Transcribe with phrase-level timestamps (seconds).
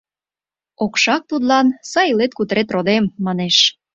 [0.83, 3.57] Окшак тудлан «Сай илет-кутырет, родем!» манеш.